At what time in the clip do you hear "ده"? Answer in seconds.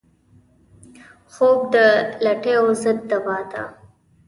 3.51-3.63